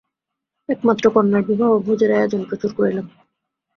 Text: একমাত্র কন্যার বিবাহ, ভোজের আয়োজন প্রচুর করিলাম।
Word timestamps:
একমাত্র 0.69 1.05
কন্যার 1.09 1.43
বিবাহ, 1.43 1.71
ভোজের 1.79 2.11
আয়োজন 2.11 2.41
প্রচুর 2.43 2.71
করিলাম। 2.77 3.05